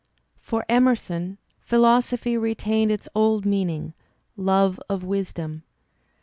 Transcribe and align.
For 0.39 0.65
Emerson 0.67 1.37
philosophy 1.59 2.35
retained 2.35 2.91
its 2.91 3.07
old 3.13 3.45
meaning, 3.45 3.93
love 4.35 4.79
of 4.89 5.03
wisdom. 5.03 5.61